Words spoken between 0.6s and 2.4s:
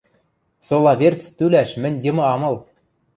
Сола верц тӱлӓш мӹнь йымы